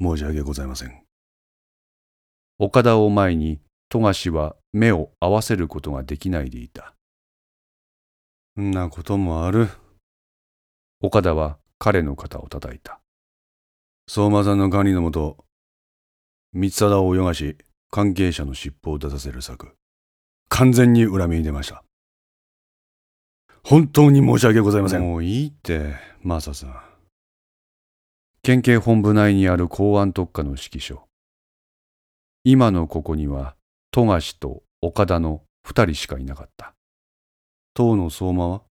[0.00, 1.02] 申し訳ございません。
[2.58, 6.94] 岡田を前に富樫は目を合わせることができないでいた。
[8.60, 9.68] んなこともある。
[11.00, 13.00] 岡田は彼の肩を叩いた。
[14.08, 15.44] 相馬さんの管理のもと、
[16.52, 17.58] 三貞を泳がし、
[17.90, 19.76] 関係者の尻尾を出させる策。
[20.48, 21.82] 完全に恨みに出ました。
[23.64, 25.02] 本当に申し訳ございません。
[25.02, 26.85] もういいって、マサさん。
[28.46, 31.02] 県警本部内にある公安特化の指揮所。
[32.44, 33.56] 今のここには、
[33.90, 36.72] 富樫と岡田の二人しかいなかった。
[37.74, 38.62] 当の相馬は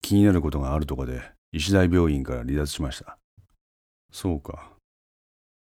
[0.00, 1.20] 気になることがあるとかで、
[1.52, 3.18] 医大病院から離脱しました。
[4.10, 4.70] そうか。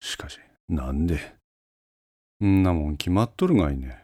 [0.02, 1.18] しかし、なんで？
[2.44, 4.04] んなもん決まっとるがいね。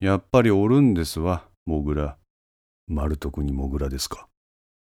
[0.00, 2.16] やっぱりおるんですわ、モグラ。
[2.88, 4.26] 丸徳にモグラですか。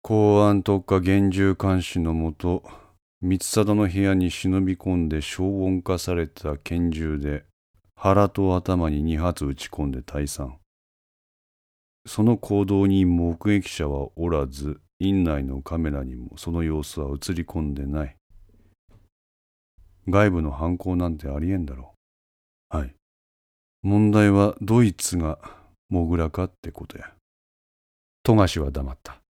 [0.03, 2.65] 公安特化厳重監視のもと、
[3.27, 7.47] 三貞の部屋に忍び込んで消音化された拳銃で
[7.97, 10.59] 腹と頭に二発撃ち込んで退散。
[12.05, 18.17] その行動に目撃者はおらず、院内のカメラにもその様子は映り込んでない。
[20.07, 21.95] 外部の犯行なんてありえんだろ
[22.75, 22.77] う。
[22.77, 22.95] はい。
[23.81, 25.39] 問題はドイツが
[25.89, 27.11] モグラかってことや。
[28.23, 29.24] 富樫は黙った。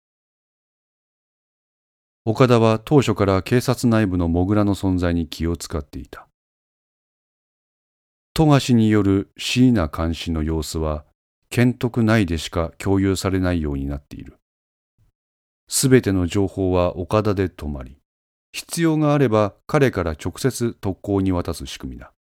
[2.25, 6.27] 岡田は当初から警察内部のモグラの存在に気を使っていた。
[8.33, 11.03] 富樫による椎名監視の様子は、
[11.49, 14.37] 県徳内でしか共有されないようになっている。
[15.67, 17.97] すべての情報は岡田で止まり、
[18.53, 22.13] 必要があれば彼から直接特攻に渡す仕組みだ。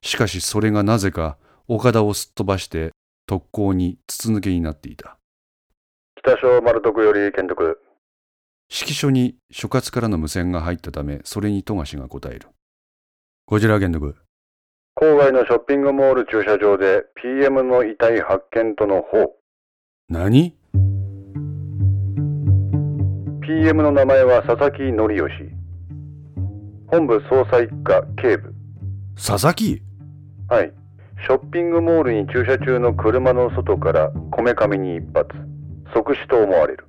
[0.00, 1.36] しかしそれがなぜか
[1.68, 2.92] 岡田をすっ飛ばして
[3.26, 5.18] 特攻に筒抜けになっていた。
[6.16, 7.78] 北小丸徳より県徳。
[8.72, 12.46] 指揮所に所轄からの無線が入ったため、それに富樫が答える。
[13.44, 14.14] こちら県徳。
[14.96, 19.34] 郊外のショッピングモール駐車場で PM の遺体発見との報。
[20.08, 20.54] 何
[23.40, 25.32] ?PM の名前は佐々木則義。
[26.86, 28.54] 本部捜査一課警部。
[29.16, 29.82] 佐々木？
[30.48, 30.72] はい。
[31.22, 35.28] ショッピングモールに駐車中の車の外からこめかみに一発。
[35.92, 36.86] 即死と思われる。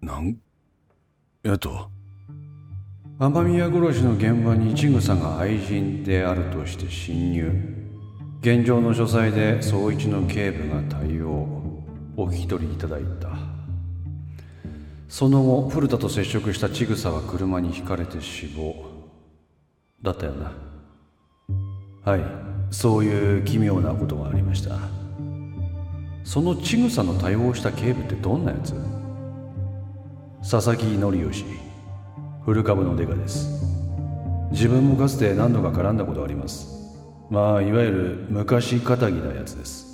[0.00, 0.36] なん？
[1.48, 1.90] やと
[3.18, 7.50] 雨宮殺しの現場に千草が愛人であるとして侵入。
[8.40, 11.48] 現状の書斎で総一の警部が対応。
[12.16, 13.30] お聞き取りいただいた。
[15.08, 18.76] その後古田と接触した千草は車にひかれて死亡。
[20.00, 20.52] だったよな。
[22.04, 22.20] はい。
[22.70, 24.78] そういう奇妙なことがありました。
[26.22, 28.74] その千草の対応した警部ってどんなやつ
[30.40, 31.44] 佐々木則義。
[32.44, 33.60] 古株のデカです。
[34.52, 36.96] 自分もかつて何度か絡んだことあります。
[37.28, 39.86] まあいわゆる昔かたぎなやつです。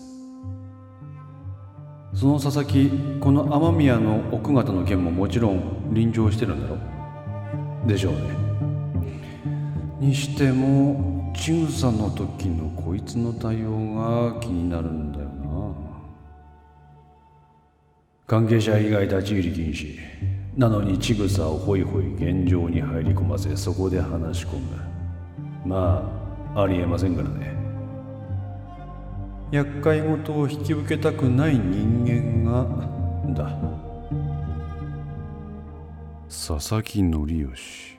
[2.13, 2.91] その佐々木
[3.21, 6.77] この雨宮の奥方の件ももちろん臨場してるんだろ
[7.89, 8.21] でしょうね。
[9.99, 15.75] にしても千草の時のこいつの対応が気になるんだよな。
[18.27, 20.34] 関係者以外立ち入り禁止。
[20.57, 24.67] なのにちぐさをホイホイ現状に入り込ませそこで話し込む。
[25.67, 26.09] ま
[26.55, 27.53] あありえませんからね。
[29.51, 32.67] 厄介事を引き受けたくない人間が。
[33.35, 33.59] だ。
[36.29, 37.99] 佐々木則義。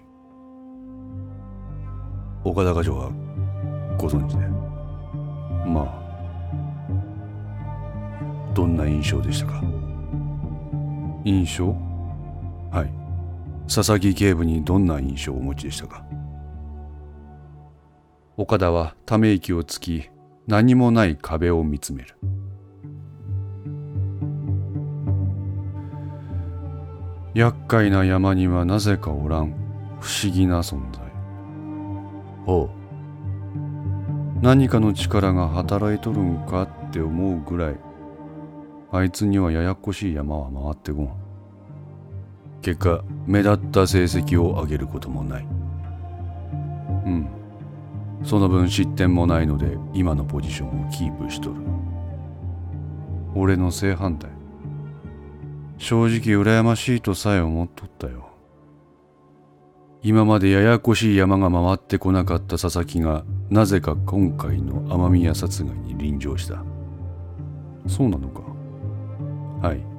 [2.45, 3.09] 岡田課長は
[3.97, 4.47] ご存知で。
[5.67, 6.01] まあ
[8.53, 9.61] どんな印象でしたか？
[11.25, 11.84] 印象？
[12.75, 12.91] はい。
[13.73, 16.03] 佐々木警部にどんな印象をお持ちでしたか？
[18.35, 20.09] 岡田はため息をつき
[20.45, 22.17] 何もない壁を見つめる。
[27.33, 29.53] 厄介な山にはなぜかおらん
[30.01, 31.01] 不思議な存在。
[32.45, 34.41] ほう。
[34.41, 37.75] 何かの力が働いとるんかって思うぐらい
[38.91, 41.24] あいつにはややこしい山は回ってこん
[42.65, 45.43] 結果目立った成績を上げることもない。
[47.05, 47.27] うん。
[48.23, 51.55] その分失点もないので今のポジションをキープしとる。
[53.35, 54.31] 俺の正反対。
[55.77, 58.31] 正直羨ましいとさえ思っとったよ。
[60.01, 66.63] 今までややこしい山が回ってこなかった佐々木がなぜか今回の雨宮殺害に臨場した。
[67.85, 68.41] そうなのか。
[69.61, 69.94] はい。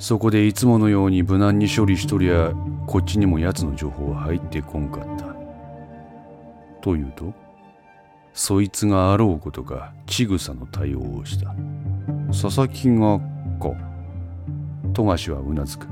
[0.00, 2.54] そこでいつものように無難に処理しとりゃ
[2.86, 5.26] こっちにも奴の情報は入ってこんかった。
[6.80, 7.34] というと、
[8.32, 11.54] そいつがあろうことかちぐさの対応をした。
[12.28, 13.18] 佐々木が
[13.60, 13.76] か。
[14.94, 15.86] 富樫はうなずく。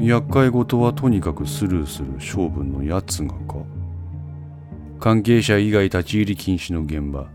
[0.00, 3.56] 厄介事はとにかくスルーする性分のやつがか。
[4.98, 7.28] 関係者以外立ち入り禁止の現場。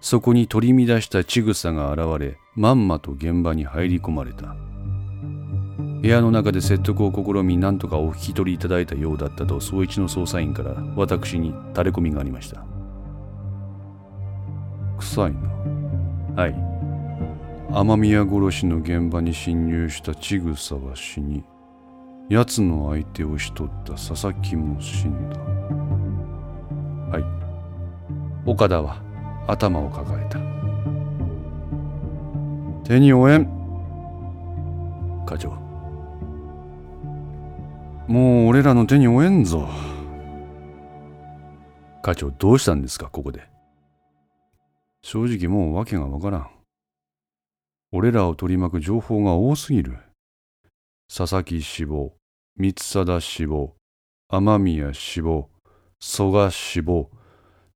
[0.00, 4.54] そこに取り乱したちぐさが現れ、まんまと現場に入り込まれた。
[6.02, 12.64] 部屋の中で説得を試み何とかお引き取りいただいたようだったと総一の捜査員から私に垂れ込みがありました。
[14.98, 16.42] 臭いな。
[16.42, 16.54] はい。
[17.74, 21.44] 雨宮殺しの現場に侵入した千草は死に
[22.28, 25.38] 奴の相手をしとった佐々木も死んだ。
[27.16, 28.50] はい。
[28.50, 29.02] 岡田は
[29.46, 30.61] 頭を抱えた。
[32.84, 33.46] 手に負えん
[35.24, 35.50] 課長
[38.08, 39.68] もう俺らの手に負えんぞ。
[42.02, 43.48] 課長どうしたんですか、ここで？
[45.02, 46.50] 正直もう訳がわからん。
[47.92, 49.98] 俺らを取り巻く情報が多すぎる。
[51.14, 52.12] 佐々木死亡、
[52.56, 53.76] 三貞死亡、
[54.28, 55.48] 雨宮死亡、
[56.00, 57.08] 蘇我死亡、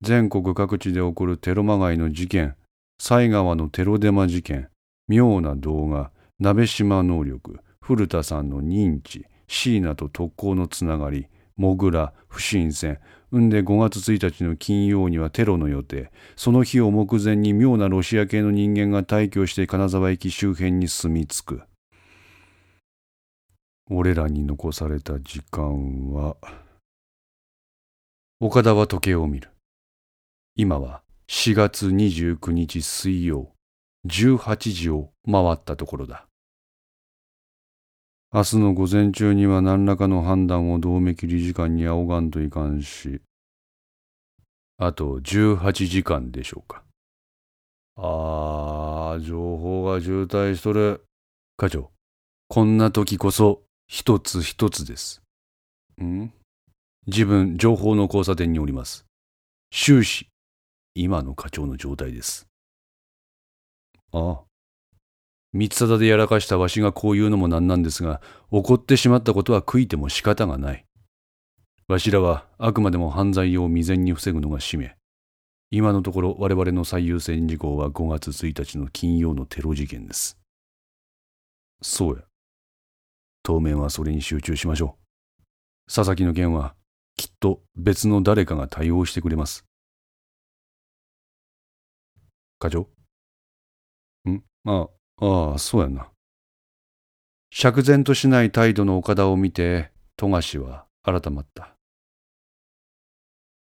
[0.02, 2.56] 全国各地で起こるテロまがいの事件、
[2.99, 4.69] 犀川のテロデマ事件、
[5.08, 12.99] 妙な動画、鍋島能力、古田さんの認知、椎名と特攻のつながり、モグラ、不審船、
[13.35, 21.62] んで5月1日の金曜にはテロの予定、その日を目前に妙なロシア系の人間が退去して金沢駅周辺に住み着く。
[23.88, 26.37] 俺らに残された時間は、
[28.41, 29.50] 岡田は時計を見る。
[30.56, 33.56] 今は4月29日水曜、
[34.06, 36.26] 18時を回ったところだ。
[38.32, 43.20] 明日の午前中には何らかの判断を同盟理事官に仰がんといかんし、
[44.79, 46.82] あと18時間でしょうか。
[47.97, 51.05] ああ、情報が渋滞しとる。
[51.56, 51.91] 課長、
[52.49, 55.23] こんな時こそ一つ一つです。
[56.02, 56.31] ん？
[57.06, 59.06] 自分、情報の交差点におります。
[59.70, 60.29] 終始、
[60.94, 62.47] 今の課長の状態です。
[64.17, 64.45] ああ。
[65.53, 70.87] 三貞でやらかしたわしがこう言うのもなんなんですが、怒ってしまったことは悔いても仕方がない。
[71.89, 74.97] わしらはあくまでも犯罪を未然に防ぐのが使命。
[75.71, 80.39] 今のところ我々の最優先事項は5月1日の金曜のテロ事件です。
[81.83, 82.23] そうや。
[83.43, 85.93] 当面はそれに集中しましょう。
[85.93, 86.75] 佐々木の件は
[87.17, 89.65] きっと別の誰かが対応してくれます。
[92.59, 92.96] 課長
[94.67, 94.89] あ
[95.21, 96.11] あ、あ、そうやな。
[97.51, 101.75] 釈然としない態度の岡田を見て、富樫は改まった。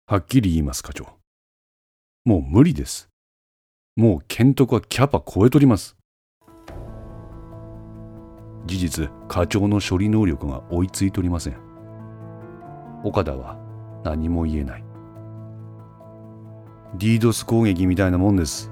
[0.08, 1.06] はっきり言います課長。
[2.24, 3.10] もう無理です。
[3.98, 5.98] もう監督はキャパ超えとります。
[8.66, 11.58] 事実、課長の処理能力が追いついとりません。
[13.04, 13.58] 岡田は
[14.04, 14.84] 何も言えない。
[16.96, 18.72] ディードス攻撃みたいなもんです。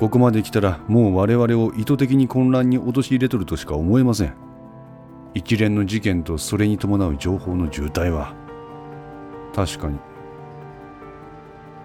[0.00, 4.34] ここまで来たらもう我々を意図的に混乱に陥れとるとしか思えません。
[5.34, 8.32] 一連の事件とそれに伴う情報の渋滞は。
[9.54, 9.98] 確かに。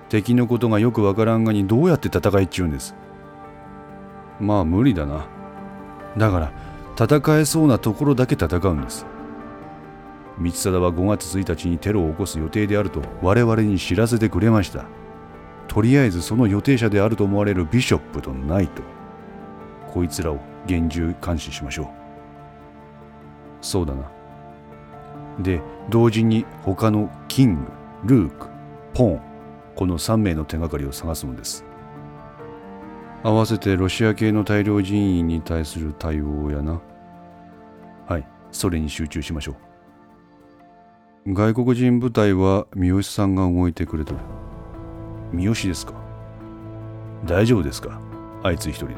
[0.07, 2.95] 敵のことがよくわからんがにどうやって戦いっちゅうんです。
[4.39, 5.27] まあ無理だな。
[6.15, 6.53] だから
[6.97, 9.05] 戦えそうなところだけ戦うんです。
[10.37, 14.85] 光貞は5月1日にテロを起こす予定であると我々に知らせてくれました。
[15.75, 18.81] とりあえずその予定者であると思われるビショップとナイト
[19.91, 21.87] こいつらを厳重監視しましょう。
[23.59, 24.09] そうだな。
[25.41, 27.65] で同時に他のキング
[28.05, 28.47] ルーク
[28.93, 29.21] ポン
[29.75, 31.65] この3名の手がかりを探すのです。
[33.21, 36.79] 合わせてロシア系の大量人員に対する対応やな。
[38.07, 39.57] はいそれに集中しましょ
[41.25, 41.33] う。
[41.33, 44.21] 外国人部隊は三好さんが動いてくれとる
[45.35, 45.93] 三好ですか？
[47.25, 47.99] 大丈夫ですか？
[48.43, 48.95] あいつ一人で。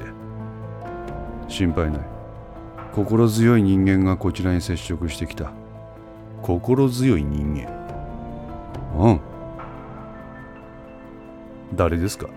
[1.47, 2.01] 心配ない。
[2.93, 5.51] 心強い人間がこちらに接触してきた。
[6.43, 7.71] 心強い人間。
[8.97, 9.19] うん。
[11.75, 12.27] 誰ですか？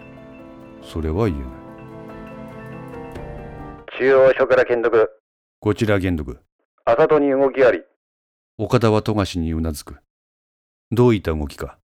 [0.83, 1.51] それは言えない。
[3.99, 5.11] 中央署から検督
[5.61, 6.41] こちら玄徳
[6.87, 7.83] 朝戸に動きあり。
[8.57, 9.99] 岡田は富樫にうなずく。
[10.91, 11.77] どういった動きか？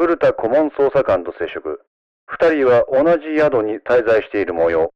[0.00, 1.82] 古田顧問捜査官と接触。
[2.24, 4.94] 二人は同じ宿に滞在している模様。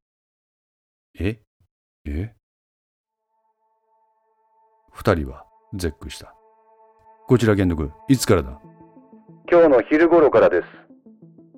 [1.19, 1.37] え？
[2.07, 2.33] え？
[4.91, 5.45] 二人は
[5.75, 6.33] 絶句した。
[7.27, 8.59] こちら玄徳、いつからだ？
[9.47, 10.67] 今日の昼頃からです。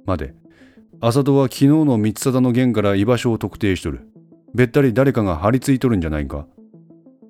[0.06, 0.34] 待て。
[1.00, 4.10] 浅戸は昨日の三貞の弦から居場所を特定しとる。
[4.56, 6.48] べったり誰かが張り付いとるんじゃないか？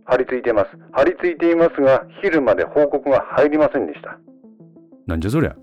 [0.06, 0.70] 張り付いています。
[0.94, 4.18] 張り付いていますが、昼まで報告が入りませんでした。
[5.06, 5.56] なんじゃそりゃ。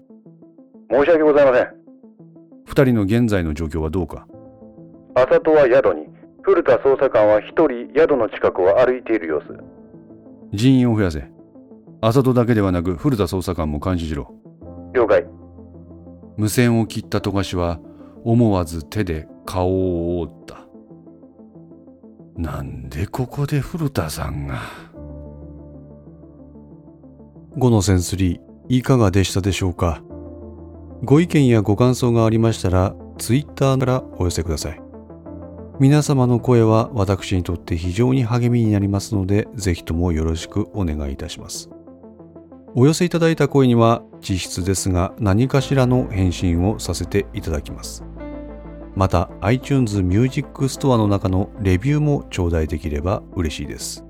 [0.95, 1.69] 申し訳ございません。
[2.67, 4.29] 二人の現在の状況はどうか？
[5.17, 6.07] 浅戸は宿に、
[6.43, 9.47] 古田捜査官は一人宿の近くを歩いている様子。
[10.53, 11.29] 人員を増やせ。
[12.01, 14.33] 浅戸だけではなく古田捜査官も監視しろ。
[14.95, 15.27] 了解。
[16.37, 17.81] 無線を切った富樫は
[18.23, 20.59] 思わず手で顔を覆った。
[22.37, 24.61] なんでここで古田さんが
[27.57, 30.03] ？5のセンス3いかがでしたでしょうか？
[31.05, 34.81] ご意見やご感想がありましたら Twitter からお寄せください。
[35.79, 41.69] 皆様の声は私にとって非常に励みになりますのでぜひともよろしくお願いいたします。
[42.75, 48.03] お寄せいただいた声には実質ですが何かしらの返信をさせていただきます。
[48.97, 54.07] また iTunes Music Store の中のレビューも頂戴できれば嬉しいです。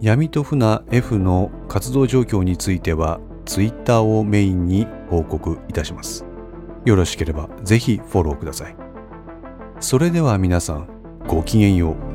[0.00, 6.24] 闇と船 F の活動状況については Twitter をメインに報告いたします。
[6.84, 8.76] よろしければぜひフォローください。
[9.80, 10.88] それでは皆さん、
[11.26, 12.11] ごきげんよう。